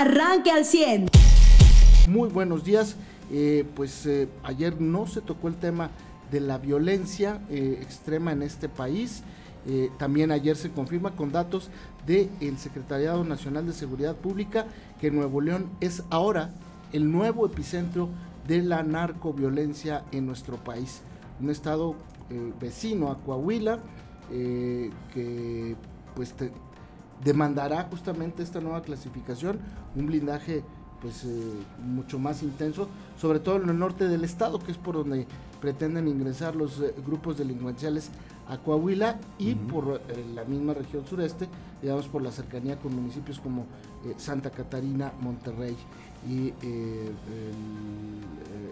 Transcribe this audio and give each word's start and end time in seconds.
arranque 0.00 0.50
al 0.50 0.64
100. 0.64 1.10
Muy 2.08 2.30
buenos 2.30 2.64
días. 2.64 2.96
Eh, 3.30 3.66
pues 3.76 4.06
eh, 4.06 4.28
ayer 4.42 4.80
no 4.80 5.06
se 5.06 5.20
tocó 5.20 5.48
el 5.48 5.56
tema 5.56 5.90
de 6.30 6.40
la 6.40 6.56
violencia 6.56 7.40
eh, 7.50 7.78
extrema 7.82 8.32
en 8.32 8.42
este 8.42 8.68
país. 8.68 9.22
también 9.98 10.32
ayer 10.32 10.56
se 10.56 10.70
confirma 10.70 11.10
con 11.10 11.32
datos 11.32 11.68
del 12.06 12.56
Secretariado 12.56 13.24
Nacional 13.24 13.66
de 13.66 13.74
Seguridad 13.74 14.16
Pública 14.16 14.64
que 14.98 15.10
Nuevo 15.10 15.42
León 15.42 15.68
es 15.80 16.02
ahora 16.08 16.54
el 16.94 17.12
nuevo 17.12 17.44
epicentro 17.44 18.08
de 18.48 18.62
la 18.62 18.82
narcoviolencia 18.82 20.02
en 20.12 20.24
nuestro 20.24 20.56
país. 20.56 21.02
Un 21.42 21.50
estado 21.50 21.94
vecino 22.58 23.10
a 23.10 23.18
Coahuila 23.18 23.80
que 24.30 25.76
pues 26.16 26.34
demandará 27.24 27.86
justamente 27.90 28.42
esta 28.42 28.60
nueva 28.60 28.82
clasificación, 28.82 29.58
un 29.96 30.06
blindaje 30.06 30.64
pues 31.00 31.24
eh, 31.24 31.28
mucho 31.82 32.18
más 32.18 32.42
intenso, 32.42 32.88
sobre 33.18 33.40
todo 33.40 33.62
en 33.62 33.68
el 33.68 33.78
norte 33.78 34.06
del 34.08 34.24
estado, 34.24 34.58
que 34.58 34.72
es 34.72 34.78
por 34.78 34.96
donde 34.96 35.26
pretenden 35.60 36.08
ingresar 36.08 36.54
los 36.54 36.80
eh, 36.80 36.94
grupos 37.06 37.38
delincuenciales 37.38 38.10
a 38.48 38.58
Coahuila 38.58 39.18
y 39.38 39.54
por 39.54 40.02
eh, 40.08 40.24
la 40.34 40.44
misma 40.44 40.74
región 40.74 41.06
sureste, 41.06 41.48
digamos 41.80 42.08
por 42.08 42.22
la 42.22 42.30
cercanía 42.30 42.78
con 42.78 42.94
municipios 42.94 43.38
como 43.38 43.66
Santa 44.16 44.50
Catarina, 44.50 45.12
Monterrey 45.20 45.76
y 46.28 46.52
el, 46.62 47.14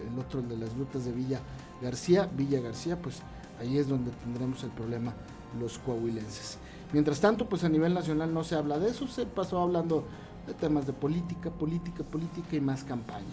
el, 0.07 0.19
otro 0.19 0.41
de 0.41 0.57
las 0.57 0.75
rutas 0.75 1.05
de 1.05 1.11
Villa 1.11 1.39
García, 1.81 2.29
Villa 2.35 2.59
García, 2.61 3.01
pues 3.01 3.21
ahí 3.59 3.77
es 3.77 3.87
donde 3.87 4.11
tendremos 4.11 4.63
el 4.63 4.71
problema 4.71 5.13
los 5.59 5.79
coahuilenses. 5.79 6.57
Mientras 6.91 7.19
tanto, 7.19 7.47
pues 7.47 7.63
a 7.63 7.69
nivel 7.69 7.93
nacional 7.93 8.33
no 8.33 8.43
se 8.43 8.55
habla 8.55 8.79
de 8.79 8.89
eso, 8.89 9.07
se 9.07 9.25
pasó 9.25 9.59
hablando 9.59 10.05
de 10.47 10.53
temas 10.53 10.87
de 10.87 10.93
política, 10.93 11.51
política, 11.51 12.03
política 12.03 12.55
y 12.55 12.61
más 12.61 12.83
campaña. 12.83 13.25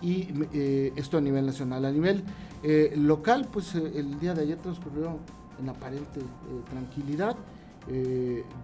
Y 0.00 0.28
eh, 0.52 0.92
esto 0.96 1.18
a 1.18 1.20
nivel 1.20 1.46
nacional. 1.46 1.84
A 1.84 1.90
nivel 1.90 2.24
eh, 2.62 2.94
local, 2.96 3.48
pues 3.52 3.74
eh, 3.74 3.92
el 3.96 4.18
día 4.18 4.34
de 4.34 4.42
ayer 4.42 4.58
transcurrió 4.58 5.18
en 5.60 5.68
aparente 5.68 6.20
tranquilidad. 6.70 7.36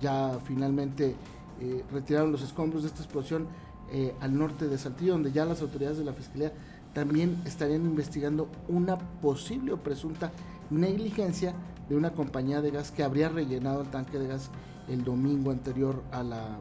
ya 0.01 0.39
finalmente 0.45 1.15
retiraron 1.93 2.33
los 2.33 2.43
escombros 2.43 2.83
de 2.83 2.89
esta 2.89 3.03
explosión 3.03 3.47
al 4.21 4.37
norte 4.37 4.67
de 4.67 4.79
Saltillo, 4.79 5.13
donde 5.13 5.31
ya 5.31 5.45
las 5.45 5.61
autoridades 5.61 5.99
de 5.99 6.05
la 6.05 6.15
Fiscalía 6.15 6.53
también 6.95 7.41
estarían 7.45 7.85
investigando 7.85 8.49
una 8.69 8.99
posible 8.99 9.73
o 9.73 9.77
presunta 9.77 10.33
negligencia 10.71 11.55
de 11.91 11.97
una 11.97 12.13
compañía 12.13 12.63
de 12.63 12.71
gas 12.71 12.93
que 12.93 13.03
habría 13.03 13.29
rellenado 13.29 13.83
el 13.83 13.89
tanque 13.89 14.19
de 14.19 14.29
gas 14.29 14.49
el 14.89 15.05
domingo 15.05 15.51
anterior 15.51 16.03
a 16.13 16.23
la, 16.23 16.59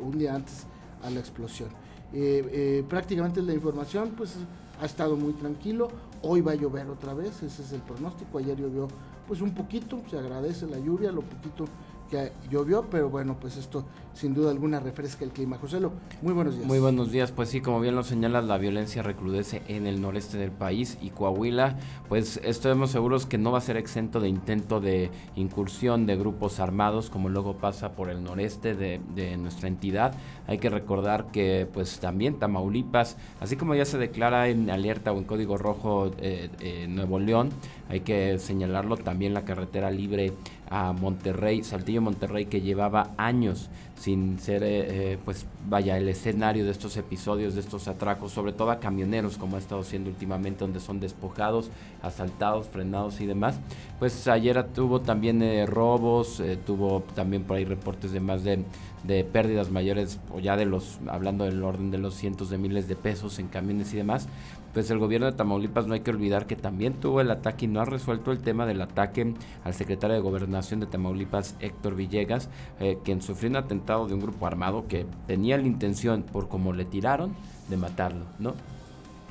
un 0.00 0.18
día 0.18 0.34
antes 0.34 0.66
a 1.02 1.10
la 1.10 1.20
explosión. 1.20 1.68
Eh, 2.12 2.48
eh, 2.50 2.84
prácticamente 2.88 3.40
la 3.42 3.52
información 3.52 4.12
pues 4.16 4.34
ha 4.80 4.86
estado 4.86 5.16
muy 5.16 5.34
tranquilo, 5.34 5.88
hoy 6.22 6.40
va 6.40 6.52
a 6.52 6.54
llover 6.54 6.88
otra 6.88 7.14
vez, 7.14 7.42
ese 7.42 7.62
es 7.62 7.72
el 7.72 7.82
pronóstico, 7.82 8.38
ayer 8.38 8.58
llovió 8.58 8.88
pues 9.28 9.40
un 9.42 9.54
poquito, 9.54 10.02
se 10.10 10.18
agradece 10.18 10.66
la 10.66 10.78
lluvia, 10.78 11.12
lo 11.12 11.20
poquito 11.20 11.66
que 12.12 12.30
llovió, 12.50 12.84
pero 12.90 13.08
bueno, 13.08 13.38
pues 13.40 13.56
esto 13.56 13.86
sin 14.12 14.34
duda 14.34 14.50
alguna 14.50 14.80
refresca 14.80 15.24
el 15.24 15.30
clima. 15.30 15.56
José 15.56 15.80
muy 16.20 16.34
buenos 16.34 16.54
días. 16.54 16.66
Muy 16.66 16.78
buenos 16.78 17.10
días, 17.10 17.32
pues 17.32 17.48
sí, 17.48 17.62
como 17.62 17.80
bien 17.80 17.94
lo 17.94 18.02
señalas, 18.02 18.44
la 18.44 18.58
violencia 18.58 19.02
recrudece 19.02 19.62
en 19.68 19.86
el 19.86 20.02
noreste 20.02 20.36
del 20.36 20.50
país 20.50 20.98
y 21.00 21.08
Coahuila, 21.08 21.78
pues 22.10 22.38
estamos 22.44 22.90
seguros 22.90 23.24
que 23.24 23.38
no 23.38 23.50
va 23.50 23.58
a 23.58 23.62
ser 23.62 23.78
exento 23.78 24.20
de 24.20 24.28
intento 24.28 24.80
de 24.80 25.10
incursión 25.36 26.04
de 26.04 26.16
grupos 26.16 26.60
armados, 26.60 27.08
como 27.08 27.30
luego 27.30 27.56
pasa 27.56 27.92
por 27.92 28.10
el 28.10 28.22
noreste 28.22 28.74
de, 28.74 29.00
nuestra 29.38 29.68
entidad. 29.68 30.14
Hay 30.46 30.58
que 30.58 30.68
recordar 30.68 31.32
que 31.32 31.66
pues 31.72 31.98
también 31.98 32.38
Tamaulipas, 32.38 33.16
así 33.40 33.56
como 33.56 33.74
ya 33.74 33.86
se 33.86 33.96
declara 33.96 34.48
en 34.48 34.68
alerta 34.68 35.12
o 35.12 35.18
en 35.18 35.24
código 35.24 35.56
rojo 35.56 36.10
eh, 36.18 36.50
eh, 36.60 36.86
Nuevo 36.88 37.18
León, 37.18 37.48
hay 37.88 38.00
que 38.00 38.38
señalarlo 38.38 38.98
también 38.98 39.32
la 39.32 39.46
carretera 39.46 39.90
libre 39.90 40.34
a 40.72 40.94
Monterrey, 40.94 41.62
Saltillo 41.62 42.00
Monterrey, 42.00 42.46
que 42.46 42.62
llevaba 42.62 43.10
años 43.18 43.68
sin 43.94 44.38
ser, 44.40 44.62
eh, 44.62 45.12
eh, 45.12 45.18
pues 45.22 45.46
vaya, 45.68 45.98
el 45.98 46.08
escenario 46.08 46.64
de 46.64 46.70
estos 46.70 46.96
episodios, 46.96 47.54
de 47.54 47.60
estos 47.60 47.88
atracos, 47.88 48.32
sobre 48.32 48.54
todo 48.54 48.70
a 48.70 48.80
camioneros, 48.80 49.36
como 49.36 49.56
ha 49.56 49.58
estado 49.58 49.84
siendo 49.84 50.08
últimamente, 50.08 50.60
donde 50.60 50.80
son 50.80 50.98
despojados, 50.98 51.70
asaltados, 52.00 52.66
frenados 52.68 53.20
y 53.20 53.26
demás. 53.26 53.60
Pues 53.98 54.26
ayer 54.28 54.60
tuvo 54.72 55.02
también 55.02 55.42
eh, 55.42 55.66
robos, 55.66 56.42
tuvo 56.64 57.02
también 57.14 57.44
por 57.44 57.58
ahí 57.58 57.66
reportes 57.66 58.10
de 58.12 58.20
más 58.20 58.42
de, 58.42 58.64
de 59.04 59.24
pérdidas 59.24 59.70
mayores, 59.70 60.20
o 60.32 60.40
ya 60.40 60.56
de 60.56 60.64
los, 60.64 61.00
hablando 61.08 61.44
del 61.44 61.62
orden 61.62 61.90
de 61.90 61.98
los 61.98 62.14
cientos 62.14 62.50
de 62.50 62.58
miles 62.58 62.88
de 62.88 62.96
pesos 62.96 63.38
en 63.38 63.48
camiones 63.48 63.92
y 63.94 63.96
demás 63.96 64.28
pues 64.72 64.90
el 64.90 64.98
gobierno 64.98 65.26
de 65.26 65.36
Tamaulipas 65.36 65.86
no 65.86 65.94
hay 65.94 66.00
que 66.00 66.10
olvidar 66.10 66.46
que 66.46 66.56
también 66.56 66.94
tuvo 66.94 67.20
el 67.20 67.30
ataque 67.30 67.66
y 67.66 67.68
no 67.68 67.80
ha 67.80 67.84
resuelto 67.84 68.32
el 68.32 68.40
tema 68.40 68.66
del 68.66 68.80
ataque 68.80 69.34
al 69.64 69.74
secretario 69.74 70.16
de 70.16 70.22
Gobernación 70.22 70.80
de 70.80 70.86
Tamaulipas, 70.86 71.56
Héctor 71.60 71.94
Villegas, 71.94 72.48
eh, 72.80 72.98
quien 73.04 73.22
sufrió 73.22 73.50
un 73.50 73.56
atentado 73.56 74.06
de 74.06 74.14
un 74.14 74.20
grupo 74.20 74.46
armado 74.46 74.86
que 74.88 75.06
tenía 75.26 75.58
la 75.58 75.66
intención, 75.66 76.22
por 76.22 76.48
como 76.48 76.72
le 76.72 76.84
tiraron, 76.84 77.34
de 77.68 77.76
matarlo, 77.76 78.24
¿no? 78.38 78.54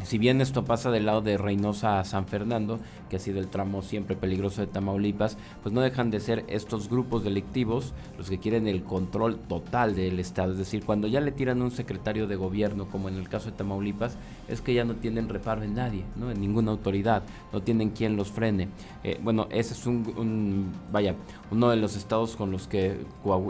Si 0.03 0.17
bien 0.17 0.41
esto 0.41 0.65
pasa 0.65 0.89
del 0.89 1.05
lado 1.05 1.21
de 1.21 1.37
Reynosa 1.37 1.99
a 1.99 2.05
San 2.05 2.25
Fernando, 2.25 2.79
que 3.09 3.17
ha 3.17 3.19
sido 3.19 3.39
el 3.39 3.47
tramo 3.47 3.81
siempre 3.81 4.15
peligroso 4.15 4.61
de 4.61 4.67
Tamaulipas, 4.67 5.37
pues 5.61 5.73
no 5.73 5.81
dejan 5.81 6.09
de 6.09 6.19
ser 6.19 6.43
estos 6.47 6.89
grupos 6.89 7.23
delictivos 7.23 7.93
los 8.17 8.29
que 8.29 8.39
quieren 8.39 8.67
el 8.67 8.83
control 8.83 9.37
total 9.37 9.95
del 9.95 10.19
Estado. 10.19 10.53
Es 10.53 10.57
decir, 10.57 10.83
cuando 10.85 11.07
ya 11.07 11.21
le 11.21 11.31
tiran 11.31 11.61
un 11.61 11.71
secretario 11.71 12.27
de 12.27 12.35
gobierno, 12.35 12.89
como 12.89 13.09
en 13.09 13.15
el 13.15 13.29
caso 13.29 13.51
de 13.51 13.57
Tamaulipas, 13.57 14.17
es 14.47 14.61
que 14.61 14.73
ya 14.73 14.85
no 14.85 14.95
tienen 14.95 15.29
reparo 15.29 15.63
en 15.63 15.75
nadie, 15.75 16.03
¿no? 16.15 16.31
en 16.31 16.41
ninguna 16.41 16.71
autoridad, 16.71 17.23
no 17.53 17.61
tienen 17.61 17.91
quien 17.91 18.15
los 18.15 18.31
frene. 18.31 18.69
Eh, 19.03 19.19
bueno, 19.23 19.47
ese 19.51 19.73
es 19.73 19.85
un, 19.85 20.71
vaya, 20.91 21.15
uno 21.51 21.69
de 21.69 21.77
los 21.77 21.95
estados 21.95 22.35
con 22.35 22.51
los 22.51 22.67
que, 22.67 22.97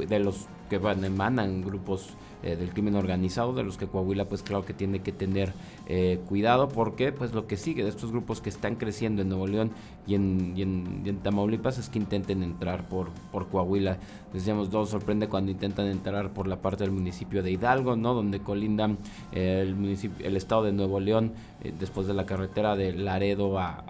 de 0.07 0.19
los 0.19 0.47
que 0.69 0.77
van, 0.77 1.03
emanan 1.03 1.61
grupos 1.61 2.15
eh, 2.43 2.55
del 2.55 2.71
crimen 2.71 2.95
organizado, 2.95 3.53
de 3.53 3.63
los 3.63 3.77
que 3.77 3.87
Coahuila 3.87 4.25
pues 4.25 4.41
claro 4.41 4.65
que 4.65 4.73
tiene 4.73 5.01
que 5.01 5.11
tener 5.11 5.53
eh, 5.87 6.19
cuidado 6.27 6.69
porque 6.69 7.11
pues 7.11 7.33
lo 7.33 7.45
que 7.45 7.55
sigue 7.55 7.83
de 7.83 7.89
estos 7.89 8.11
grupos 8.11 8.41
que 8.41 8.49
están 8.49 8.75
creciendo 8.75 9.21
en 9.21 9.29
Nuevo 9.29 9.47
León 9.47 9.71
y 10.07 10.15
en, 10.15 11.19
Tamaulipas 11.21 11.77
es 11.77 11.89
que 11.89 11.99
intenten 11.99 12.41
entrar 12.41 12.89
por, 12.89 13.09
por 13.31 13.47
Coahuila. 13.47 13.97
Decíamos, 14.33 14.69
todo 14.69 14.85
sorprende 14.85 15.27
cuando 15.27 15.51
intentan 15.51 15.85
entrar 15.85 16.33
por 16.33 16.47
la 16.47 16.61
parte 16.61 16.83
del 16.83 16.91
municipio 16.91 17.43
de 17.43 17.51
Hidalgo, 17.51 17.95
¿no? 17.95 18.13
Donde 18.15 18.39
colindan 18.39 18.97
eh, 19.31 19.59
el, 19.61 19.75
municipio, 19.75 20.25
el 20.25 20.35
estado 20.35 20.63
de 20.63 20.71
Nuevo 20.71 20.99
León 20.99 21.33
después 21.79 22.07
de 22.07 22.15
la 22.15 22.25
carretera 22.25 22.75
de 22.75 22.93
Laredo 22.93 23.59
a, 23.59 23.83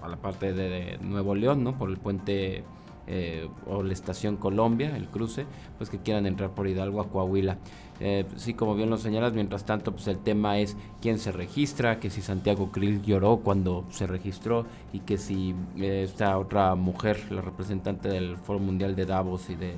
a, 0.00 0.08
la 0.08 0.16
parte 0.16 0.54
de, 0.54 0.68
de 0.68 0.98
Nuevo 1.02 1.34
León, 1.34 1.62
¿no? 1.62 1.76
Por 1.76 1.90
el 1.90 1.98
puente 1.98 2.64
eh, 3.06 3.48
o 3.66 3.82
la 3.82 3.92
estación 3.92 4.36
Colombia, 4.36 4.96
el 4.96 5.08
cruce, 5.08 5.46
pues 5.78 5.90
que 5.90 5.98
quieran 5.98 6.26
entrar 6.26 6.50
por 6.50 6.68
Hidalgo 6.68 7.00
a 7.00 7.08
Coahuila. 7.08 7.58
Eh, 8.00 8.24
sí, 8.36 8.54
como 8.54 8.74
bien 8.74 8.90
lo 8.90 8.96
señalas, 8.96 9.32
mientras 9.32 9.64
tanto, 9.64 9.92
pues 9.92 10.08
el 10.08 10.18
tema 10.18 10.58
es 10.58 10.76
quién 11.00 11.18
se 11.18 11.30
registra, 11.32 12.00
que 12.00 12.10
si 12.10 12.20
Santiago 12.20 12.72
Krill 12.72 13.02
lloró 13.02 13.38
cuando 13.38 13.84
se 13.90 14.06
registró 14.06 14.66
y 14.92 15.00
que 15.00 15.18
si 15.18 15.54
eh, 15.76 16.02
esta 16.04 16.38
otra 16.38 16.74
mujer, 16.74 17.30
la 17.30 17.42
representante 17.42 18.08
del 18.08 18.36
Foro 18.36 18.58
Mundial 18.58 18.96
de 18.96 19.06
Davos 19.06 19.50
y 19.50 19.54
de, 19.54 19.74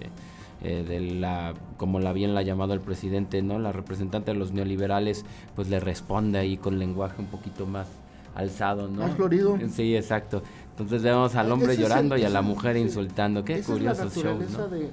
de 0.63 1.01
la, 1.01 1.53
como 1.77 2.01
la 2.01 2.15
bien 2.15 2.33
la 2.33 2.41
ha 2.41 2.43
llamado 2.43 2.73
el 2.73 2.81
presidente, 2.81 3.43
¿no? 3.43 3.59
La 3.59 3.73
representante 3.73 4.33
de 4.33 4.39
los 4.39 4.53
neoliberales, 4.53 5.27
pues 5.55 5.69
le 5.69 5.79
responde 5.79 6.39
ahí 6.39 6.57
con 6.57 6.79
lenguaje 6.79 7.21
un 7.21 7.27
poquito 7.27 7.67
más 7.67 7.89
alzado, 8.35 8.89
¿no? 8.89 9.03
Más 9.03 9.15
florido. 9.15 9.59
Sí, 9.71 9.95
exacto. 9.95 10.43
Entonces 10.75 11.03
vemos 11.03 11.37
al 11.37 11.53
hombre 11.53 11.77
llorando 11.77 12.17
y 12.17 12.25
a 12.25 12.29
la 12.29 12.43
mujer 12.43 12.77
insultando. 12.77 13.45
Qué 13.45 13.63
curioso 13.63 14.11
show, 14.11 14.37
¿no? 14.51 14.69
de, 14.69 14.81
de, 14.81 14.91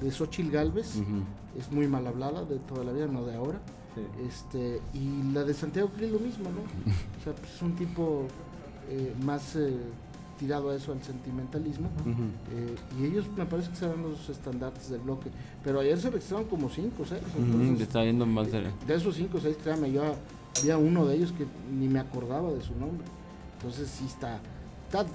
de 0.00 0.10
Xochitl 0.12 0.50
Galvez 0.52 0.94
es 1.58 1.72
muy 1.72 1.88
mal 1.88 2.06
hablada 2.06 2.44
de 2.44 2.58
toda 2.60 2.84
la 2.84 2.92
vida, 2.92 3.06
no 3.06 3.24
de 3.24 3.34
ahora. 3.34 3.58
Este, 4.28 4.80
y 4.94 5.32
la 5.32 5.42
de 5.42 5.54
Santiago 5.54 5.88
Krill 5.88 6.12
lo 6.12 6.20
mismo, 6.20 6.44
¿no? 6.50 6.60
o 6.60 7.24
sea, 7.24 7.32
pues 7.32 7.54
es 7.54 7.62
un 7.62 7.74
tipo 7.76 8.26
eh, 8.90 9.14
más 9.24 9.56
eh, 9.56 9.74
tirado 10.38 10.70
a 10.70 10.76
eso, 10.76 10.92
al 10.92 11.02
sentimentalismo. 11.02 11.88
Eh, 12.54 12.74
y 13.00 13.06
ellos 13.06 13.24
me 13.36 13.46
parece 13.46 13.70
que 13.70 13.76
serán 13.76 14.02
los 14.02 14.28
estandartes 14.28 14.90
del 14.90 15.00
bloque. 15.00 15.30
Pero 15.64 15.80
ayer 15.80 15.98
se 15.98 16.10
registraron 16.10 16.46
como 16.46 16.68
cinco 16.68 17.02
o 17.02 17.06
está 17.82 18.04
más 18.26 18.52
de... 18.52 18.70
de 18.86 18.94
esos 18.94 19.16
cinco 19.16 19.38
o 19.38 19.40
seis, 19.40 19.56
créame, 19.62 19.90
yo 19.90 20.02
había 20.60 20.76
uno 20.78 21.06
de 21.06 21.16
ellos 21.16 21.32
que 21.32 21.46
ni 21.74 21.88
me 21.88 21.98
acordaba 21.98 22.52
de 22.52 22.60
su 22.60 22.74
nombre. 22.76 23.06
Entonces 23.56 23.88
sí 23.88 24.04
está 24.04 24.40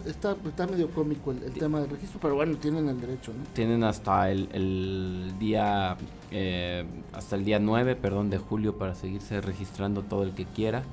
Está, 0.06 0.36
está, 0.46 0.68
medio 0.68 0.90
cómico 0.90 1.32
el, 1.32 1.40
tema 1.54 1.80
del 1.80 1.90
registro, 1.90 2.20
pero 2.22 2.36
bueno, 2.36 2.56
tienen 2.58 2.88
el 2.90 3.00
derecho, 3.00 3.32
¿no? 3.34 3.44
Tienen 3.54 3.84
hasta 3.84 4.30
el, 4.32 4.50
el 4.52 5.34
día 5.40 5.98
eh, 6.32 6.86
hasta 7.14 7.36
el 7.36 7.46
día 7.46 7.60
9, 7.60 7.96
perdón, 7.96 8.30
de 8.30 8.38
julio 8.38 8.78
para 8.78 8.96
seguirse 8.96 9.42
registrando 9.42 10.04
todo 10.04 10.24
el 10.24 10.34
que 10.34 10.46
quiera, 10.46 10.84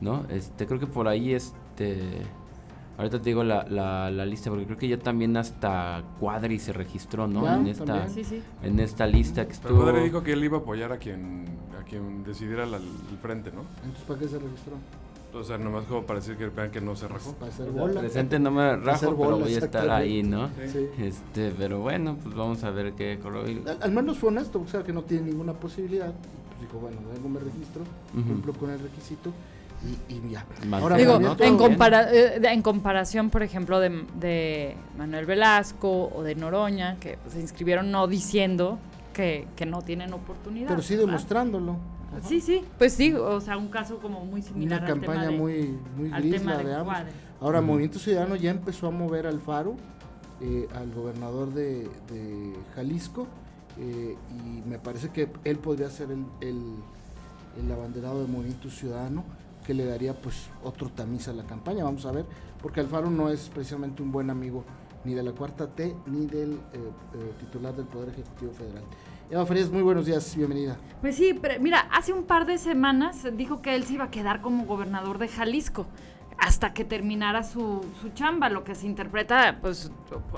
¿no? 0.00 0.24
Este, 0.28 0.66
creo 0.66 0.80
que 0.80 0.86
por 0.86 1.08
ahí 1.08 1.32
este 1.32 2.22
Ahorita 2.96 3.18
te 3.18 3.30
digo 3.30 3.42
la, 3.42 3.66
la, 3.68 4.08
la, 4.10 4.24
lista, 4.24 4.50
porque 4.50 4.66
creo 4.66 4.78
que 4.78 4.86
ya 4.86 4.98
también 4.98 5.36
hasta 5.36 6.04
Cuadri 6.20 6.60
se 6.60 6.72
registró, 6.72 7.26
¿no? 7.26 7.42
Ya, 7.42 7.56
en 7.56 7.66
esta. 7.66 8.08
Sí, 8.08 8.22
sí. 8.22 8.40
en 8.62 8.78
esta 8.78 9.06
lista 9.06 9.48
que 9.48 9.54
Pero 9.54 9.74
estuvo. 9.74 9.84
Padre 9.84 10.04
dijo 10.04 10.22
que 10.22 10.32
él 10.32 10.44
iba 10.44 10.58
a 10.58 10.60
apoyar 10.60 10.92
a 10.92 10.98
quien, 10.98 11.44
a 11.80 11.82
quien 11.84 12.22
decidiera 12.22 12.66
la- 12.66 12.76
el 12.76 13.18
frente, 13.20 13.50
¿no? 13.50 13.62
Entonces, 13.82 14.04
¿para 14.04 14.20
qué 14.20 14.28
se 14.28 14.38
registró? 14.38 14.74
O 15.34 15.42
sea, 15.42 15.58
nomás 15.58 15.84
como 15.84 16.02
para 16.04 16.20
decir 16.20 16.36
que 16.36 16.46
vean 16.48 16.70
que 16.70 16.80
no 16.80 16.94
se 16.94 17.08
rajó. 17.08 17.32
Para 17.34 17.50
hacer 17.50 17.68
O 17.68 17.72
sea, 17.72 17.82
bola. 17.82 18.00
presente 18.00 18.38
no 18.38 18.50
me 18.52 18.76
rajo, 18.76 19.16
pero 19.16 19.38
voy 19.38 19.54
a 19.54 19.58
estar 19.58 19.90
ahí, 19.90 20.22
¿no? 20.22 20.48
Sí. 20.72 20.88
Este, 20.98 21.52
pero 21.58 21.80
bueno, 21.80 22.16
pues 22.22 22.34
vamos 22.36 22.62
a 22.62 22.70
ver 22.70 22.92
qué. 22.92 23.18
Al, 23.24 23.78
al 23.82 23.90
menos 23.92 24.18
fue 24.18 24.28
honesto, 24.28 24.58
porque 24.58 24.72
sabe 24.72 24.84
que 24.84 24.92
no 24.92 25.02
tiene 25.02 25.30
ninguna 25.30 25.52
posibilidad. 25.54 26.08
Y 26.08 26.48
pues 26.48 26.60
dijo, 26.60 26.78
bueno, 26.78 26.98
vengo, 27.12 27.28
me 27.28 27.40
registro, 27.40 27.82
Ujú. 28.16 28.28
cumplo 28.28 28.52
con 28.52 28.70
el 28.70 28.78
requisito 28.78 29.32
y, 30.08 30.14
y 30.14 30.30
ya. 30.30 30.46
Más 30.68 30.80
Ahora, 30.82 30.96
Digo, 30.96 31.16
en, 31.40 31.56
compara- 31.58 32.12
eh, 32.12 32.38
de- 32.38 32.48
en 32.52 32.62
comparación, 32.62 33.30
por 33.30 33.42
ejemplo, 33.42 33.80
de, 33.80 34.04
de 34.20 34.76
Manuel 34.96 35.26
Velasco 35.26 36.10
o 36.14 36.22
de 36.22 36.36
Noroña, 36.36 36.96
que 37.00 37.18
pues, 37.22 37.34
se 37.34 37.40
inscribieron 37.40 37.90
no 37.90 38.06
diciendo 38.06 38.78
que, 39.12 39.48
que 39.56 39.66
no 39.66 39.82
tienen 39.82 40.12
oportunidad. 40.12 40.68
Pero 40.68 40.80
sí 40.82 40.94
¿verdad? 40.94 41.06
demostrándolo. 41.08 41.76
Ajá. 42.18 42.28
Sí, 42.28 42.40
sí, 42.40 42.62
pues 42.78 42.92
sí, 42.92 43.12
o 43.14 43.40
sea, 43.40 43.56
un 43.56 43.68
caso 43.68 43.98
como 43.98 44.24
muy 44.24 44.42
similar 44.42 44.82
Una 44.82 44.92
al 44.92 45.00
tema 45.00 45.06
campaña 45.14 45.30
de- 45.30 45.38
muy, 45.38 45.78
muy 45.96 46.10
al 46.12 46.22
gris, 46.22 46.36
tema 46.36 46.52
la 46.52 46.58
de 46.58 46.64
de 46.64 46.74
ambos. 46.74 46.94
Cuadri. 46.94 47.12
Ahora. 47.40 47.60
Movimiento 47.60 47.98
Ciudadano 47.98 48.36
ya 48.36 48.50
empezó 48.50 48.86
a 48.86 48.90
mover 48.90 49.26
al 49.26 49.40
Faro, 49.40 49.76
eh, 50.40 50.68
al 50.74 50.92
gobernador 50.92 51.52
de, 51.52 51.88
de 52.10 52.54
Jalisco, 52.74 53.26
eh, 53.78 54.16
y 54.30 54.68
me 54.68 54.78
parece 54.78 55.10
que 55.10 55.28
él 55.44 55.58
podría 55.58 55.90
ser 55.90 56.10
el, 56.10 56.24
el- 56.40 56.76
el 57.62 57.70
abanderado 57.72 58.20
de 58.22 58.28
Movimiento 58.28 58.68
Ciudadano, 58.70 59.24
que 59.66 59.74
le 59.74 59.84
daría 59.84 60.14
pues 60.20 60.46
otro 60.62 60.88
tamiz 60.90 61.28
a 61.28 61.32
la 61.32 61.44
campaña, 61.44 61.84
vamos 61.84 62.04
a 62.06 62.12
ver, 62.12 62.24
porque 62.62 62.80
Alfaro 62.80 63.10
no 63.10 63.28
es 63.30 63.48
precisamente 63.54 64.02
un 64.02 64.10
buen 64.12 64.28
amigo 64.30 64.64
ni 65.04 65.14
de 65.14 65.22
la 65.22 65.32
Cuarta 65.32 65.66
T, 65.66 65.94
ni 66.06 66.26
del 66.26 66.52
eh, 66.52 66.58
eh, 67.14 67.32
titular 67.38 67.74
del 67.74 67.86
Poder 67.86 68.10
Ejecutivo 68.10 68.52
Federal. 68.52 68.82
Eva 69.30 69.46
Frías, 69.46 69.70
muy 69.70 69.82
buenos 69.82 70.06
días, 70.06 70.36
bienvenida. 70.36 70.76
Pues 71.00 71.16
sí, 71.16 71.38
pero 71.40 71.60
mira, 71.60 71.88
hace 71.92 72.12
un 72.12 72.24
par 72.24 72.46
de 72.46 72.58
semanas 72.58 73.26
dijo 73.36 73.62
que 73.62 73.74
él 73.74 73.84
se 73.84 73.94
iba 73.94 74.04
a 74.04 74.10
quedar 74.10 74.40
como 74.40 74.64
gobernador 74.66 75.18
de 75.18 75.28
Jalisco 75.28 75.86
hasta 76.38 76.74
que 76.74 76.84
terminara 76.84 77.42
su, 77.42 77.84
su 78.00 78.10
chamba, 78.10 78.48
lo 78.48 78.64
que 78.64 78.74
se 78.74 78.86
interpreta, 78.86 79.58
pues, 79.60 79.90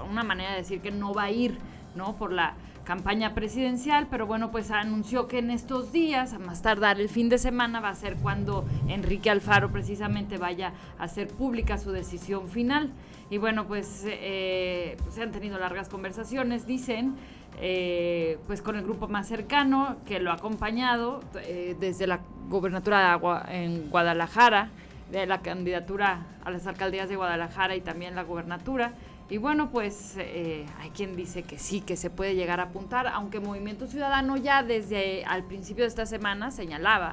una 0.08 0.22
manera 0.22 0.50
de 0.52 0.58
decir 0.58 0.80
que 0.80 0.90
no 0.90 1.14
va 1.14 1.24
a 1.24 1.30
ir, 1.30 1.58
¿no? 1.94 2.16
Por 2.16 2.32
la 2.32 2.54
campaña 2.90 3.34
presidencial, 3.34 4.06
pero 4.08 4.26
bueno, 4.26 4.52
pues 4.52 4.70
anunció 4.70 5.26
que 5.26 5.40
en 5.40 5.50
estos 5.50 5.90
días, 5.92 6.32
a 6.32 6.38
más 6.38 6.62
tardar 6.62 7.00
el 7.00 7.08
fin 7.08 7.28
de 7.28 7.36
semana, 7.36 7.80
va 7.80 7.88
a 7.88 7.94
ser 7.96 8.16
cuando 8.16 8.64
Enrique 8.88 9.28
Alfaro 9.28 9.72
precisamente 9.72 10.38
vaya 10.38 10.72
a 10.98 11.04
hacer 11.04 11.26
pública 11.28 11.78
su 11.78 11.90
decisión 11.90 12.48
final. 12.48 12.92
Y 13.28 13.38
bueno, 13.38 13.66
pues 13.66 14.04
eh, 14.06 14.96
se 15.10 15.22
han 15.22 15.32
tenido 15.32 15.58
largas 15.58 15.88
conversaciones, 15.88 16.64
dicen, 16.64 17.16
eh, 17.60 18.38
pues 18.46 18.62
con 18.62 18.76
el 18.76 18.84
grupo 18.84 19.08
más 19.08 19.26
cercano 19.26 19.96
que 20.06 20.20
lo 20.20 20.30
ha 20.30 20.34
acompañado 20.34 21.20
eh, 21.42 21.74
desde 21.80 22.06
la 22.06 22.20
gobernatura 22.48 23.10
de 23.10 23.16
Gua- 23.18 23.44
en 23.50 23.90
Guadalajara, 23.90 24.70
de 25.10 25.26
la 25.26 25.40
candidatura 25.40 26.26
a 26.44 26.50
las 26.50 26.66
alcaldías 26.66 27.08
de 27.08 27.16
Guadalajara 27.16 27.76
y 27.76 27.80
también 27.80 28.14
la 28.14 28.22
gobernatura. 28.22 28.92
Y 29.28 29.38
bueno, 29.38 29.70
pues 29.70 30.14
eh, 30.18 30.64
hay 30.80 30.90
quien 30.90 31.16
dice 31.16 31.42
que 31.42 31.58
sí, 31.58 31.80
que 31.80 31.96
se 31.96 32.10
puede 32.10 32.34
llegar 32.34 32.60
a 32.60 32.64
apuntar, 32.64 33.08
aunque 33.08 33.40
Movimiento 33.40 33.86
Ciudadano 33.86 34.36
ya 34.36 34.62
desde 34.62 35.24
al 35.24 35.44
principio 35.44 35.82
de 35.82 35.88
esta 35.88 36.06
semana 36.06 36.50
señalaba 36.50 37.12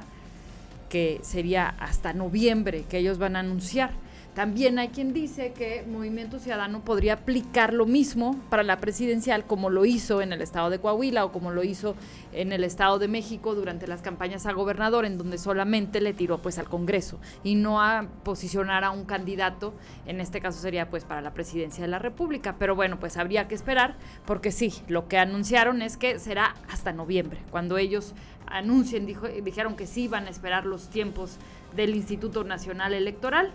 que 0.88 1.18
sería 1.22 1.74
hasta 1.80 2.12
noviembre 2.12 2.84
que 2.88 2.98
ellos 2.98 3.18
van 3.18 3.34
a 3.34 3.40
anunciar. 3.40 3.90
También 4.34 4.80
hay 4.80 4.88
quien 4.88 5.12
dice 5.12 5.52
que 5.52 5.84
Movimiento 5.88 6.40
Ciudadano 6.40 6.84
podría 6.84 7.14
aplicar 7.14 7.72
lo 7.72 7.86
mismo 7.86 8.36
para 8.50 8.64
la 8.64 8.80
presidencial 8.80 9.46
como 9.46 9.70
lo 9.70 9.84
hizo 9.84 10.20
en 10.22 10.32
el 10.32 10.42
estado 10.42 10.70
de 10.70 10.80
Coahuila 10.80 11.24
o 11.24 11.30
como 11.30 11.52
lo 11.52 11.62
hizo 11.62 11.94
en 12.32 12.52
el 12.52 12.64
estado 12.64 12.98
de 12.98 13.06
México 13.06 13.54
durante 13.54 13.86
las 13.86 14.02
campañas 14.02 14.46
a 14.46 14.52
gobernador 14.52 15.04
en 15.04 15.18
donde 15.18 15.38
solamente 15.38 16.00
le 16.00 16.14
tiró 16.14 16.38
pues 16.38 16.58
al 16.58 16.68
Congreso 16.68 17.20
y 17.44 17.54
no 17.54 17.80
a 17.80 18.08
posicionar 18.24 18.82
a 18.82 18.90
un 18.90 19.04
candidato, 19.04 19.72
en 20.04 20.20
este 20.20 20.40
caso 20.40 20.60
sería 20.60 20.90
pues 20.90 21.04
para 21.04 21.20
la 21.20 21.32
presidencia 21.32 21.82
de 21.82 21.88
la 21.88 22.00
República, 22.00 22.56
pero 22.58 22.74
bueno, 22.74 22.98
pues 22.98 23.16
habría 23.16 23.46
que 23.46 23.54
esperar 23.54 23.94
porque 24.26 24.50
sí, 24.50 24.74
lo 24.88 25.06
que 25.06 25.16
anunciaron 25.16 25.80
es 25.80 25.96
que 25.96 26.18
será 26.18 26.56
hasta 26.68 26.92
noviembre, 26.92 27.38
cuando 27.52 27.78
ellos 27.78 28.14
anuncien, 28.46 29.06
dijo, 29.06 29.28
dijeron 29.28 29.76
que 29.76 29.86
sí 29.86 30.08
van 30.08 30.26
a 30.26 30.30
esperar 30.30 30.66
los 30.66 30.88
tiempos 30.88 31.38
del 31.76 31.94
Instituto 31.94 32.42
Nacional 32.42 32.94
Electoral. 32.94 33.52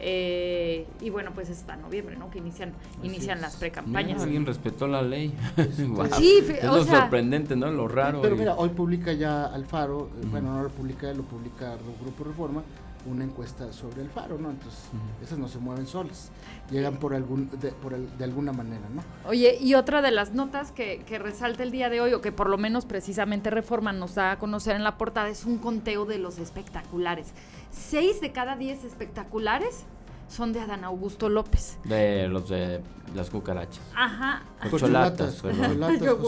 Eh, 0.00 0.86
y 1.00 1.10
bueno, 1.10 1.32
pues 1.34 1.48
es 1.48 1.58
hasta 1.58 1.76
noviembre, 1.76 2.16
¿no? 2.16 2.30
Que 2.30 2.38
inician, 2.38 2.72
inician 3.02 3.36
es. 3.38 3.42
las 3.42 3.52
Mira, 3.54 3.60
precampañas. 3.60 4.22
alguien 4.22 4.44
respetó 4.46 4.86
la 4.86 5.02
ley. 5.02 5.34
Guau. 5.88 6.08
Sí, 6.16 6.38
es 6.48 6.64
lo 6.64 6.84
sea- 6.84 7.00
sorprendente, 7.02 7.56
¿no? 7.56 7.70
Lo 7.70 7.88
raro. 7.88 8.20
Pero 8.22 8.34
y- 8.36 8.38
mira, 8.40 8.54
hoy 8.54 8.70
publica 8.70 9.12
ya 9.12 9.46
Alfaro, 9.46 10.10
Ujú. 10.20 10.28
bueno, 10.30 10.54
no 10.56 10.62
lo 10.62 10.68
publica 10.70 11.12
lo 11.12 11.22
publica 11.22 11.72
el 11.74 11.78
Grupo 12.02 12.24
Reforma, 12.24 12.62
una 13.06 13.22
encuesta 13.24 13.70
sobre 13.72 14.00
Alfaro, 14.02 14.38
¿no? 14.38 14.50
Entonces, 14.50 14.80
esas 15.22 15.38
no 15.38 15.46
se 15.46 15.58
mueven 15.58 15.86
solas, 15.86 16.30
llegan 16.70 16.96
por 16.96 17.12
algún, 17.14 17.50
de, 17.60 17.70
por 17.72 17.92
el- 17.92 18.16
de 18.16 18.24
alguna 18.24 18.52
manera, 18.52 18.80
¿no? 18.94 19.02
Oye, 19.28 19.58
y 19.60 19.74
otra 19.74 20.00
de 20.00 20.10
las 20.10 20.32
notas 20.32 20.72
que, 20.72 21.02
que 21.06 21.18
resalta 21.18 21.62
el 21.62 21.70
día 21.70 21.90
de 21.90 22.00
hoy, 22.00 22.14
o 22.14 22.20
que 22.22 22.32
por 22.32 22.48
lo 22.48 22.56
menos 22.56 22.86
precisamente 22.86 23.50
Reforma 23.50 23.92
nos 23.92 24.14
da 24.14 24.32
a 24.32 24.38
conocer 24.38 24.74
en 24.74 24.84
la 24.84 24.96
portada, 24.96 25.28
es 25.28 25.44
un 25.44 25.58
conteo 25.58 26.06
de 26.06 26.18
los 26.18 26.38
espectaculares. 26.38 27.32
Seis 27.74 28.20
de 28.20 28.32
cada 28.32 28.56
diez 28.56 28.84
espectaculares 28.84 29.84
son 30.28 30.52
de 30.52 30.60
Adán 30.60 30.84
Augusto 30.84 31.28
López. 31.28 31.78
De 31.84 32.28
los 32.28 32.48
de 32.48 32.80
las 33.14 33.30
cucarachas. 33.30 33.82
Ajá. 33.94 34.42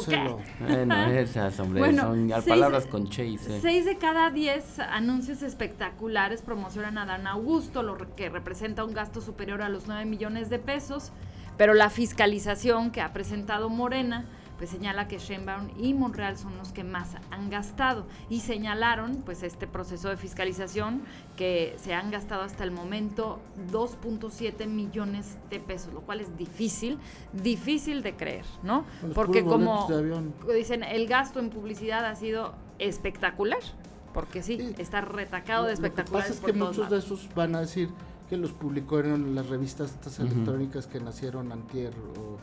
¿qué? 0.06 0.16
Lo. 0.24 0.38
Bueno, 0.60 1.06
esas, 1.06 1.58
hombre, 1.60 1.80
Bueno, 1.80 2.02
son 2.02 2.28
seis- 2.28 2.44
palabras 2.46 2.86
con 2.86 3.10
ce. 3.10 3.38
Seis 3.60 3.84
de 3.86 3.96
cada 3.96 4.30
diez 4.30 4.78
anuncios 4.80 5.42
espectaculares 5.42 6.42
promocionan 6.42 6.98
a 6.98 7.02
Adán 7.04 7.26
Augusto, 7.26 7.82
lo 7.82 7.94
re- 7.94 8.08
que 8.16 8.28
representa 8.28 8.84
un 8.84 8.92
gasto 8.92 9.20
superior 9.20 9.62
a 9.62 9.68
los 9.68 9.86
9 9.86 10.04
millones 10.04 10.50
de 10.50 10.58
pesos, 10.58 11.10
pero 11.56 11.72
la 11.74 11.88
fiscalización 11.90 12.90
que 12.90 13.00
ha 13.00 13.12
presentado 13.12 13.70
Morena 13.70 14.26
pues 14.58 14.70
señala 14.70 15.06
que 15.08 15.18
Sheinbaum 15.18 15.68
y 15.78 15.92
Monreal 15.94 16.38
son 16.38 16.56
los 16.56 16.72
que 16.72 16.82
más 16.84 17.16
han 17.30 17.50
gastado 17.50 18.06
y 18.30 18.40
señalaron 18.40 19.16
pues 19.24 19.42
este 19.42 19.66
proceso 19.66 20.08
de 20.08 20.16
fiscalización 20.16 21.02
que 21.36 21.74
se 21.78 21.92
han 21.94 22.10
gastado 22.10 22.42
hasta 22.42 22.64
el 22.64 22.70
momento 22.70 23.38
2.7 23.70 24.66
millones 24.66 25.36
de 25.50 25.60
pesos, 25.60 25.92
lo 25.92 26.00
cual 26.00 26.20
es 26.20 26.36
difícil, 26.38 26.98
difícil 27.32 28.02
de 28.02 28.14
creer, 28.16 28.44
¿no? 28.62 28.84
Los 29.02 29.12
Porque 29.12 29.44
como 29.44 29.86
dicen, 30.54 30.82
el 30.82 31.06
gasto 31.06 31.38
en 31.40 31.50
publicidad 31.50 32.04
ha 32.06 32.14
sido 32.14 32.54
espectacular, 32.78 33.60
porque 34.14 34.42
sí, 34.42 34.56
Sí. 34.58 34.74
está 34.78 35.00
retacado 35.02 35.64
de 35.66 35.74
Lo- 35.74 35.76
Lo 35.76 35.82
que 35.82 35.86
espectaculares 35.88 36.28
pasa 36.36 36.40
es 36.40 36.46
que 36.46 36.58
muchos 36.58 36.90
de 36.90 36.98
esos 36.98 37.28
van 37.34 37.54
a 37.54 37.60
decir 37.60 37.90
que 38.30 38.36
los 38.36 38.52
publicó 38.52 38.98
en 39.00 39.34
las 39.34 39.48
revistas 39.48 39.90
estas 39.92 40.18
electrónicas 40.18 40.86
que 40.86 40.98
nacieron 41.00 41.52
antier 41.52 41.92
o, 42.18 42.38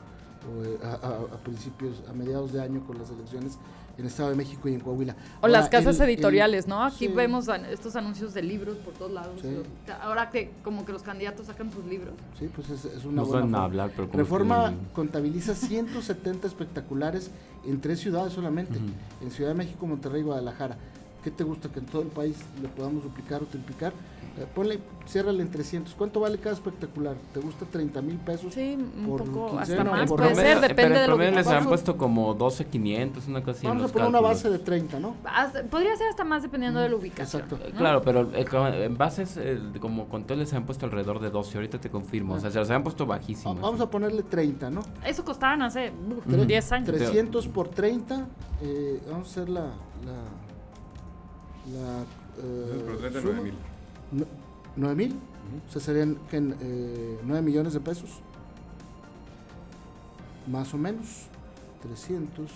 a, 0.83 0.87
a- 1.07 1.35
a 1.35 1.37
principios, 1.43 2.03
a 2.09 2.13
mediados 2.13 2.53
de 2.53 2.61
año 2.61 2.85
con 2.85 2.97
las 2.97 3.09
elecciones 3.09 3.57
en 3.97 4.07
Estado 4.07 4.29
de 4.31 4.35
México 4.35 4.67
y 4.67 4.73
en 4.73 4.79
Coahuila. 4.79 5.15
O 5.41 5.47
las 5.47 5.69
casas 5.69 5.97
el- 5.99 6.03
el- 6.03 6.09
editoriales, 6.15 6.67
¿no? 6.67 6.83
Aquí 6.83 7.05
sí. 7.05 7.07
vemos 7.09 7.47
estos 7.69 7.95
anuncios 7.95 8.33
de 8.33 8.41
libros 8.41 8.77
por 8.77 8.93
todos 8.95 9.11
lados. 9.11 9.39
Sí. 9.41 9.55
Ahora 10.01 10.29
que 10.31 10.51
como 10.63 10.83
que 10.83 10.91
los 10.91 11.03
candidatos 11.03 11.45
sacan 11.45 11.71
sus 11.71 11.85
libros. 11.85 12.13
Sí, 12.39 12.49
pues 12.55 12.69
es, 12.71 12.85
es 12.85 13.05
una 13.05 13.17
No 13.21 13.25
buena 13.25 13.31
saben 13.41 13.49
forma. 13.51 13.63
hablar, 13.65 13.91
pero 13.95 14.07
como 14.09 14.17
Reforma 14.19 14.69
que- 14.71 14.93
contabiliza 14.93 15.53
170 15.53 16.47
espectaculares 16.47 17.29
en 17.65 17.79
tres 17.81 17.99
ciudades 17.99 18.33
solamente, 18.33 18.79
en 19.21 19.31
Ciudad 19.31 19.51
de 19.51 19.55
México, 19.55 19.85
Monterrey 19.85 20.21
y 20.21 20.23
Guadalajara. 20.23 20.77
¿Qué 21.23 21.31
te 21.31 21.43
gusta 21.43 21.69
que 21.69 21.79
en 21.79 21.85
todo 21.85 22.01
el 22.01 22.09
país 22.09 22.35
le 22.61 22.67
podamos 22.67 23.03
duplicar 23.03 23.41
o 23.41 23.45
triplicar? 23.45 23.93
Eh, 24.35 24.47
ponle, 24.55 24.79
ciérrale 25.07 25.43
en 25.43 25.51
300. 25.51 25.93
¿Cuánto 25.93 26.19
vale 26.19 26.39
cada 26.39 26.55
espectacular? 26.55 27.15
¿Te 27.33 27.39
gusta 27.39 27.65
30 27.65 28.01
mil 28.01 28.17
pesos? 28.17 28.51
Sí, 28.55 28.75
un 28.97 29.05
por 29.05 29.23
poco, 29.25 29.45
hasta 29.59 29.65
quincena 29.75 29.91
más 29.91 30.09
por 30.09 30.17
puede 30.19 30.31
mes. 30.35 30.39
ser, 30.39 30.55
depende 30.59 30.75
pero 30.75 30.87
en 30.87 30.93
de 30.93 30.99
lo 30.99 31.03
que 31.03 31.07
promedio 31.23 31.35
les 31.37 31.47
han 31.47 31.65
puesto 31.67 31.97
como 31.97 32.35
12.500, 32.35 33.27
una 33.27 33.41
cosa 33.43 33.51
así 33.59 33.67
Vamos 33.67 33.83
a 33.83 33.93
poner 33.93 34.07
una 34.09 34.17
cálculos. 34.19 34.43
base 34.43 34.49
de 34.49 34.59
30, 34.59 34.99
¿no? 34.99 35.15
Hasta- 35.23 35.63
podría 35.65 35.95
ser 35.97 36.07
hasta 36.09 36.23
más 36.23 36.41
dependiendo 36.41 36.79
de 36.79 36.89
la 36.89 36.95
ubicación. 36.95 37.43
Exacto. 37.43 37.63
¿no? 37.71 37.77
Claro, 37.77 38.01
pero 38.01 38.31
eh, 38.33 38.85
en 38.85 38.97
bases, 38.97 39.37
eh, 39.37 39.59
como 39.79 40.09
conté, 40.09 40.35
les 40.35 40.51
han 40.53 40.65
puesto 40.65 40.87
alrededor 40.87 41.19
de 41.19 41.29
12. 41.29 41.55
Ahorita 41.59 41.79
te 41.79 41.89
confirmo. 41.91 42.33
O 42.33 42.39
sea, 42.39 42.49
se 42.65 42.73
han 42.73 42.81
puesto 42.83 43.05
bajísimos. 43.05 43.61
Vamos 43.61 43.81
a 43.81 43.89
ponerle 43.89 44.23
30, 44.23 44.71
¿no? 44.71 44.81
Eso 45.05 45.23
costaban 45.23 45.61
hace 45.61 45.91
Ujú. 46.27 46.43
10 46.45 46.71
años. 46.71 46.87
300 46.87 47.47
por 47.49 47.69
30. 47.69 48.25
eh, 48.63 48.99
vamos 49.11 49.27
a 49.27 49.31
hacer 49.31 49.49
la. 49.49 49.61
la, 49.61 50.23
la 51.71 52.01
eh, 52.43 52.83
Pero 52.85 52.97
30 52.97 53.21
suma. 53.21 53.33
9 53.35 53.41
mil. 53.43 54.25
¿Nueve 54.75 54.95
mil? 54.95 55.15
O 55.67 55.71
sea, 55.71 55.81
serían 55.81 56.17
que, 56.29 56.37
eh, 56.37 57.19
9 57.23 57.41
millones 57.41 57.73
de 57.73 57.79
pesos. 57.79 58.09
Más 60.47 60.73
o 60.73 60.77
menos. 60.77 61.27
300 61.81 62.49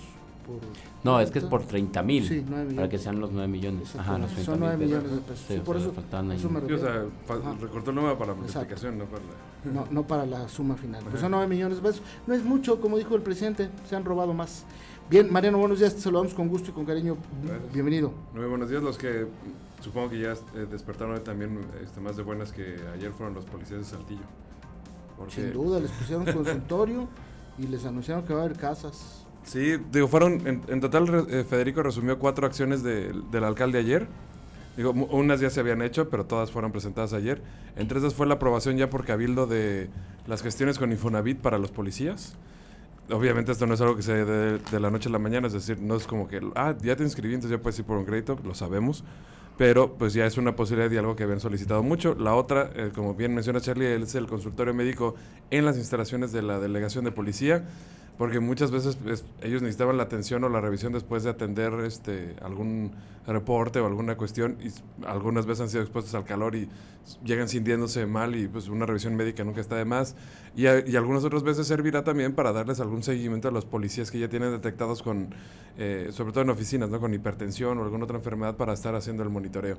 por... 0.45 0.59
No, 1.03 1.19
es 1.19 1.31
que 1.31 1.39
es 1.39 1.45
por 1.45 1.63
30 1.63 2.01
mil. 2.01 2.25
Sí, 2.25 2.35
9 2.47 2.63
millones. 2.63 2.75
Para 2.75 2.89
que 2.89 2.97
sean 2.97 3.19
los 3.19 3.31
9 3.31 3.47
millones. 3.47 3.93
Ajá, 3.95 4.17
los 4.17 4.31
Exactamente. 4.31 4.35
30 4.35 4.45
Son 4.51 4.59
9 4.59 4.77
mil 4.77 4.87
millones 4.87 5.11
de 5.11 5.17
pesos. 5.17 5.45
Sí, 5.47 5.59
por 5.65 5.75
o 5.75 5.79
sea, 5.79 5.89
eso- 5.91 6.31
eso 6.33 6.49
me 6.49 6.61
Sí, 6.61 6.73
o 6.73 6.77
sea, 6.77 7.05
recortó 7.59 7.89
el 7.89 7.95
número 7.97 8.17
para 8.17 8.31
la 8.31 8.37
multiplicación, 8.37 8.97
no 8.97 9.05
para 9.05 9.21
la... 9.23 9.71
No, 9.73 9.87
no 9.91 10.07
para 10.07 10.25
la 10.25 10.47
suma 10.47 10.75
final. 10.75 11.03
Pues 11.09 11.19
son 11.21 11.31
9 11.31 11.47
millones 11.47 11.77
de 11.77 11.83
pesos. 11.83 12.01
No 12.25 12.33
es 12.33 12.43
mucho, 12.43 12.79
como 12.79 12.97
dijo 12.97 13.15
el 13.15 13.21
presidente, 13.21 13.69
se 13.87 13.95
han 13.97 14.05
robado 14.05 14.33
más. 14.33 14.63
Bien, 15.09 15.31
Mariano, 15.31 15.57
buenos 15.57 15.79
días, 15.79 15.95
te 15.95 16.01
saludamos 16.01 16.33
con 16.33 16.49
gusto 16.49 16.71
y 16.71 16.73
con 16.73 16.85
cariño. 16.85 17.15
Gracias. 17.45 17.73
Bienvenido. 17.73 18.11
Muy 18.33 18.45
buenos 18.45 18.69
días, 18.69 18.83
los 18.83 18.97
que 18.97 19.25
supongo 19.81 20.09
que 20.09 20.19
ya 20.19 20.33
eh, 20.33 20.67
despertaron 20.69 21.13
hoy 21.15 21.21
también 21.21 21.59
este, 21.83 22.01
más 22.01 22.17
de 22.17 22.23
buenas 22.23 22.51
que 22.51 22.75
ayer 22.93 23.11
fueron 23.13 23.33
los 23.33 23.45
policías 23.45 23.79
de 23.79 23.85
Saltillo. 23.85 24.25
Porque, 25.17 25.33
Sin 25.33 25.53
duda, 25.53 25.79
les 25.79 25.91
pusieron 25.91 26.25
consultorio 26.33 27.07
y 27.57 27.67
les 27.67 27.85
anunciaron 27.85 28.25
que 28.25 28.33
va 28.33 28.41
a 28.41 28.45
haber 28.45 28.57
casas. 28.57 29.25
Sí, 29.43 29.77
digo, 29.93 30.09
fueron, 30.09 30.45
en, 30.45 30.61
en 30.67 30.81
total 30.81 31.25
eh, 31.29 31.45
Federico 31.49 31.81
resumió 31.83 32.19
cuatro 32.19 32.45
acciones 32.45 32.83
de- 32.83 33.13
del 33.31 33.43
alcalde 33.45 33.79
ayer. 33.79 34.07
Digo, 34.75 34.91
unas 34.91 35.39
ya 35.39 35.49
se 35.49 35.61
habían 35.61 35.81
hecho, 35.81 36.09
pero 36.09 36.25
todas 36.25 36.51
fueron 36.51 36.71
presentadas 36.73 37.13
ayer. 37.13 37.41
Entre 37.77 37.97
esas 37.97 38.13
fue 38.13 38.27
la 38.27 38.35
aprobación 38.35 38.75
ya 38.75 38.89
por 38.89 39.05
Cabildo 39.05 39.47
de 39.47 39.89
las 40.27 40.43
gestiones 40.43 40.77
con 40.77 40.91
Infonavit 40.91 41.39
para 41.39 41.57
los 41.57 41.71
policías. 41.71 42.35
Obviamente 43.09 43.51
esto 43.51 43.65
no 43.65 43.73
es 43.73 43.81
algo 43.81 43.95
que 43.95 44.01
se 44.01 44.13
dé 44.13 44.25
de, 44.25 44.59
de 44.59 44.79
la 44.79 44.91
noche 44.91 45.07
a 45.09 45.11
la 45.11 45.19
mañana, 45.19 45.47
es 45.47 45.53
decir, 45.53 45.79
no 45.79 45.95
es 45.95 46.05
como 46.05 46.27
que, 46.27 46.41
ah, 46.55 46.75
ya 46.81 46.95
te 46.95 47.03
inscribí, 47.03 47.33
entonces 47.33 47.57
ya 47.57 47.61
puedes 47.61 47.79
ir 47.79 47.85
por 47.85 47.97
un 47.97 48.05
crédito, 48.05 48.37
lo 48.43 48.53
sabemos. 48.53 49.03
Pero 49.57 49.95
pues 49.95 50.13
ya 50.13 50.25
es 50.27 50.37
una 50.37 50.55
posibilidad 50.55 50.91
y 50.91 50.97
algo 50.97 51.15
que 51.15 51.23
habían 51.23 51.39
solicitado 51.39 51.81
mucho. 51.81 52.13
La 52.13 52.35
otra, 52.35 52.69
eh, 52.75 52.91
como 52.93 53.15
bien 53.15 53.33
menciona 53.33 53.59
Charlie, 53.59 53.87
es 53.95 54.13
el 54.13 54.27
consultorio 54.27 54.73
médico 54.73 55.15
en 55.49 55.65
las 55.65 55.77
instalaciones 55.77 56.31
de 56.31 56.43
la 56.43 56.59
delegación 56.59 57.05
de 57.05 57.11
policía 57.11 57.65
porque 58.17 58.39
muchas 58.39 58.71
veces 58.71 58.95
pues, 58.95 59.25
ellos 59.41 59.61
necesitaban 59.61 59.97
la 59.97 60.03
atención 60.03 60.43
o 60.43 60.49
la 60.49 60.59
revisión 60.61 60.93
después 60.93 61.23
de 61.23 61.29
atender 61.29 61.73
este 61.85 62.35
algún 62.41 62.91
reporte 63.27 63.79
o 63.79 63.85
alguna 63.85 64.15
cuestión 64.17 64.57
y 64.61 64.69
algunas 65.05 65.45
veces 65.45 65.61
han 65.63 65.69
sido 65.69 65.81
expuestos 65.83 66.15
al 66.15 66.23
calor 66.23 66.55
y 66.55 66.67
llegan 67.23 67.47
sintiéndose 67.49 68.05
mal 68.05 68.35
y 68.35 68.47
pues 68.47 68.69
una 68.69 68.85
revisión 68.85 69.15
médica 69.15 69.43
nunca 69.43 69.61
está 69.61 69.75
de 69.75 69.85
más. 69.85 70.15
Y, 70.55 70.65
a- 70.67 70.87
y 70.87 70.95
algunas 70.95 71.23
otras 71.25 71.43
veces 71.43 71.67
servirá 71.67 72.03
también 72.03 72.33
para 72.33 72.51
darles 72.53 72.79
algún 72.79 73.03
seguimiento 73.03 73.47
a 73.47 73.51
los 73.51 73.65
policías 73.65 74.09
que 74.11 74.19
ya 74.19 74.29
tienen 74.29 74.51
detectados 74.51 75.03
con 75.03 75.29
eh, 75.77 76.09
sobre 76.11 76.31
todo 76.31 76.43
en 76.43 76.49
oficinas 76.49 76.89
no 76.89 76.99
con 76.99 77.13
hipertensión 77.13 77.77
o 77.77 77.83
alguna 77.83 78.05
otra 78.05 78.17
enfermedad 78.17 78.55
para 78.57 78.73
estar 78.73 78.95
haciendo 78.95 79.21
el 79.23 79.29
monitoreo 79.29 79.77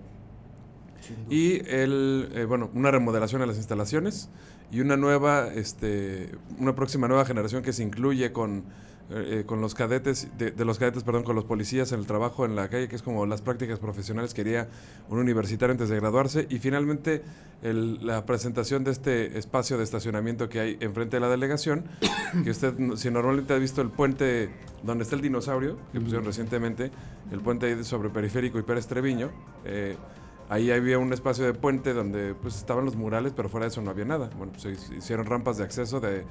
y 1.31 1.61
el, 1.69 2.29
eh, 2.35 2.45
bueno, 2.45 2.71
una 2.75 2.91
remodelación 2.91 3.43
a 3.43 3.47
las 3.47 3.57
instalaciones 3.57 4.29
y 4.71 4.81
una 4.81 4.97
nueva, 4.97 5.49
este, 5.55 6.31
una 6.59 6.75
próxima 6.75 7.09
nueva 7.09 7.25
generación 7.25 7.63
que 7.63 7.73
se 7.73 7.83
incluye 7.83 8.33
con, 8.33 8.65
eh, 9.11 9.41
eh, 9.41 9.45
con 9.47 9.63
los 9.63 9.75
cadetes, 9.75 10.29
de, 10.37 10.51
de 10.51 10.65
los 10.67 10.79
cadetes, 10.79 11.03
perdón, 11.05 11.23
con 11.23 11.35
los 11.35 11.45
policías 11.47 11.93
en 11.93 12.01
el 12.01 12.07
trabajo 12.07 12.45
en 12.45 12.55
la 12.55 12.69
calle, 12.69 12.89
que 12.89 12.97
es 12.97 13.03
como 13.03 13.25
las 13.25 13.41
prácticas 13.41 13.79
profesionales 13.79 14.35
que 14.35 14.43
haría 14.43 14.69
un 15.09 15.19
universitario 15.19 15.73
antes 15.73 15.89
de 15.89 15.97
graduarse. 15.97 16.47
Y 16.51 16.59
finalmente 16.59 17.23
el- 17.63 18.07
la 18.07 18.27
presentación 18.27 18.85
de 18.85 18.91
este 18.91 19.39
espacio 19.39 19.79
de 19.79 19.85
estacionamiento 19.85 20.51
que 20.51 20.61
hay 20.61 20.77
enfrente 20.81 21.17
de 21.17 21.21
la 21.21 21.29
delegación, 21.31 21.85
que 22.45 22.51
usted, 22.51 22.75
si 22.97 23.11
normalmente 23.11 23.55
ha 23.55 23.59
visto 23.59 23.81
el 23.81 23.89
puente 23.89 24.51
donde 24.83 25.05
está 25.05 25.17
el 25.17 25.23
dinosaurio, 25.23 25.79
que 25.93 26.01
pusieron 26.01 26.27
recientemente, 26.27 26.91
el 27.33 27.41
puente 27.41 27.65
ahí 27.67 27.83
sobre 27.85 28.11
Periférico 28.11 28.59
y 28.59 28.63
Pérez 28.63 28.87
Treviño, 28.87 29.31
eh, 29.65 29.97
Ahí 30.49 30.71
había 30.71 30.99
un 30.99 31.13
espacio 31.13 31.45
de 31.45 31.53
puente 31.53 31.93
donde 31.93 32.35
pues 32.35 32.57
estaban 32.57 32.85
los 32.85 32.97
murales, 32.97 33.33
pero 33.37 33.49
fuera 33.49 33.67
de 33.67 33.69
eso 33.71 33.83
no 33.83 33.91
había 33.91 34.07
nada. 34.07 34.31
Bueno, 34.37 34.53
pues 34.53 34.63
se 34.63 34.71
hic- 34.71 34.97
hicieron 34.99 35.27
rampas 35.27 35.59
de 35.59 35.65
acceso 35.65 36.01
de, 36.01 36.25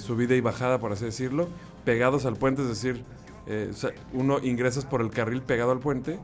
subida 0.00 0.34
y 0.34 0.40
bajada, 0.40 0.78
por 0.78 0.92
así 0.92 1.04
decirlo, 1.04 1.48
pegados 1.84 2.24
al 2.26 2.36
puente, 2.36 2.62
es 2.62 2.68
decir, 2.68 3.04
eh, 3.46 3.70
uno 4.14 4.38
ingresas 4.42 4.86
por 4.86 5.02
el 5.02 5.10
carril 5.10 5.42
pegado 5.42 5.72
al 5.72 5.78
puente 5.80 6.18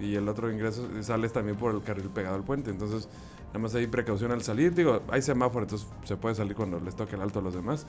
y 0.00 0.14
el 0.14 0.28
otro 0.28 0.50
ingreso 0.52 0.88
sales 1.02 1.32
también 1.32 1.56
por 1.56 1.74
el 1.74 1.82
carril 1.82 2.08
pegado 2.10 2.36
al 2.36 2.44
puente. 2.44 2.70
Entonces, 2.70 3.08
nada 3.48 3.58
más 3.58 3.74
hay 3.74 3.86
precaución 3.88 4.30
al 4.30 4.42
salir. 4.42 4.74
Digo, 4.74 5.00
hay 5.10 5.22
semáforo, 5.22 5.64
entonces 5.64 5.88
se 6.04 6.16
puede 6.16 6.34
salir 6.36 6.54
cuando 6.54 6.78
les 6.80 6.94
toque 6.94 7.16
el 7.16 7.22
alto 7.22 7.40
a 7.40 7.42
los 7.42 7.54
demás. 7.54 7.86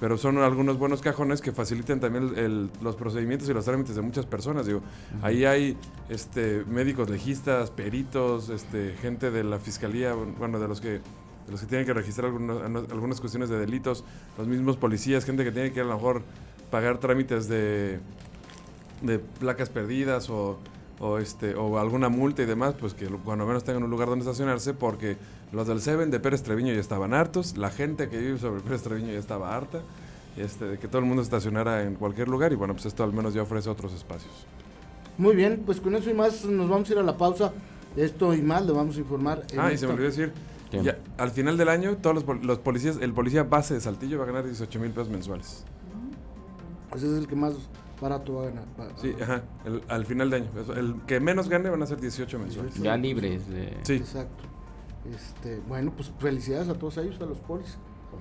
Pero 0.00 0.18
son 0.18 0.38
algunos 0.38 0.76
buenos 0.78 1.00
cajones 1.00 1.40
que 1.40 1.52
facilitan 1.52 2.00
también 2.00 2.28
el- 2.30 2.38
el- 2.38 2.70
los 2.82 2.96
procedimientos 2.96 3.48
y 3.48 3.54
los 3.54 3.64
trámites 3.64 3.94
de 3.94 4.02
muchas 4.02 4.26
personas. 4.26 4.66
Digo, 4.66 4.80
ahí 5.22 5.44
hay 5.44 5.76
este, 6.08 6.64
médicos 6.68 7.08
legistas, 7.08 7.70
peritos, 7.70 8.48
este, 8.50 8.94
gente 9.00 9.30
de 9.30 9.44
la 9.44 9.58
fiscalía, 9.58 10.12
bueno, 10.14 10.58
de 10.58 10.68
los 10.68 10.80
que 10.80 11.00
de 11.46 11.52
los 11.52 11.60
que 11.60 11.66
tienen 11.66 11.86
que 11.86 11.92
registrar 11.92 12.28
algunos- 12.30 12.90
algunas 12.90 13.20
cuestiones 13.20 13.50
de 13.50 13.58
delitos, 13.58 14.02
los 14.38 14.46
mismos 14.46 14.78
policías, 14.78 15.26
gente 15.26 15.44
que 15.44 15.52
tiene 15.52 15.72
que 15.72 15.80
a 15.82 15.84
lo 15.84 15.92
mejor 15.94 16.22
pagar 16.70 16.98
trámites 17.00 17.48
de, 17.48 17.98
de 19.02 19.18
placas 19.18 19.68
perdidas 19.68 20.30
o, 20.30 20.58
o, 21.00 21.18
este, 21.18 21.54
o 21.54 21.78
alguna 21.78 22.08
multa 22.08 22.42
y 22.42 22.46
demás, 22.46 22.74
pues 22.78 22.94
que 22.94 23.08
lo- 23.10 23.18
cuando 23.18 23.46
menos 23.46 23.64
tengan 23.64 23.82
un 23.82 23.90
lugar 23.90 24.08
donde 24.08 24.24
estacionarse, 24.24 24.74
porque 24.74 25.16
los 25.52 25.66
del 25.66 25.80
Seven 25.80 26.10
de 26.10 26.20
Pérez 26.20 26.42
Treviño 26.42 26.72
ya 26.72 26.80
estaban 26.80 27.14
hartos, 27.14 27.56
la 27.56 27.70
gente 27.70 28.08
que 28.08 28.18
vive 28.18 28.38
sobre 28.38 28.60
Pérez 28.62 28.82
Treviño 28.82 29.12
ya 29.12 29.18
estaba 29.18 29.56
harta, 29.56 29.80
este, 30.36 30.64
de 30.66 30.78
que 30.78 30.88
todo 30.88 30.98
el 31.00 31.04
mundo 31.06 31.22
estacionara 31.22 31.82
en 31.84 31.94
cualquier 31.94 32.28
lugar 32.28 32.52
y 32.52 32.56
bueno, 32.56 32.74
pues 32.74 32.86
esto 32.86 33.04
al 33.04 33.12
menos 33.12 33.34
ya 33.34 33.42
ofrece 33.42 33.68
otros 33.70 33.92
espacios. 33.92 34.32
Muy 35.18 35.36
bien, 35.36 35.62
pues 35.64 35.80
con 35.80 35.94
eso 35.94 36.10
y 36.10 36.14
más 36.14 36.44
nos 36.44 36.68
vamos 36.68 36.88
a 36.90 36.92
ir 36.92 36.98
a 36.98 37.02
la 37.02 37.16
pausa. 37.16 37.52
Esto 37.96 38.34
y 38.34 38.42
más 38.42 38.66
le 38.66 38.72
vamos 38.72 38.96
a 38.96 38.98
informar. 38.98 39.44
en 39.52 39.60
Ah, 39.60 39.70
y 39.70 39.74
esta- 39.74 39.78
se 39.80 39.86
me 39.86 39.92
olvidó 39.92 40.08
decir, 40.08 40.32
al 41.18 41.30
final 41.30 41.56
del 41.56 41.68
año, 41.68 41.96
todos 41.98 42.24
los, 42.24 42.44
los 42.44 42.58
policías, 42.58 42.98
el 43.00 43.12
policía 43.12 43.44
base 43.44 43.74
de 43.74 43.80
Saltillo 43.80 44.18
va 44.18 44.24
a 44.24 44.26
ganar 44.26 44.44
18 44.44 44.80
mil 44.80 44.90
pesos 44.90 45.08
mensuales. 45.10 45.64
Ese 46.96 47.06
es 47.06 47.18
el 47.18 47.28
que 47.28 47.36
más 47.36 47.54
barato 48.00 48.34
va 48.34 48.42
a 48.42 48.46
ganar. 48.46 48.64
Va- 48.78 48.88
Sí, 49.00 49.14
ajá, 49.22 49.42
el- 49.64 49.82
al 49.88 50.06
final 50.06 50.30
de 50.30 50.36
año. 50.36 50.50
El 50.76 50.96
que 51.06 51.20
menos 51.20 51.48
gane 51.48 51.68
van 51.70 51.82
a 51.82 51.86
ser 51.86 52.00
18 52.00 52.38
mensuales. 52.38 52.74
Ya 52.74 52.96
libres 52.96 53.48
de... 53.48 53.76
Sí. 53.82 53.94
Exacto. 53.94 54.44
Este, 55.14 55.60
bueno, 55.68 55.92
pues 55.94 56.10
felicidades 56.18 56.68
a 56.68 56.74
todos 56.74 56.96
ellos, 56.98 57.20
a 57.20 57.26
los 57.26 57.38
polis 57.38 57.76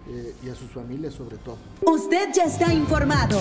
eh, 0.09 0.33
y 0.45 0.49
a 0.49 0.55
sus 0.55 0.69
familias 0.71 1.13
sobre 1.13 1.37
todo. 1.37 1.57
Usted 1.85 2.29
ya 2.35 2.43
está 2.43 2.73
informado. 2.73 3.39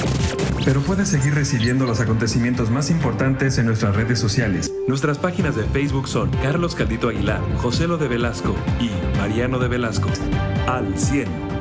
Pero 0.65 0.81
puedes 0.83 1.09
seguir 1.09 1.35
recibiendo 1.35 1.85
los 1.85 2.01
acontecimientos 2.01 2.71
más 2.71 2.91
importantes 2.91 3.59
en 3.59 3.67
nuestras 3.67 3.97
redes 3.97 4.21
sociales. 4.21 4.73
Nuestras 4.87 5.19
páginas 5.19 5.57
de 5.57 5.65
Facebook 5.65 6.07
son 6.09 6.31
Carlos 6.43 6.75
Caldito 6.77 7.09
Aguilar, 7.09 7.41
José 7.59 7.89
Lo 7.89 7.99
de 7.99 8.07
Velasco 8.09 8.55
y 8.81 8.91
Mariano 9.19 9.59
de 9.59 9.67
Velasco. 9.69 10.09
Al 10.69 10.97
100. 10.97 11.52